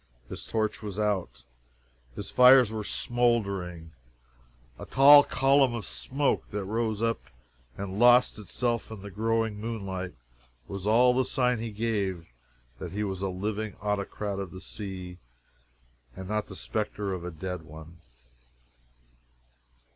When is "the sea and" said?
14.49-16.27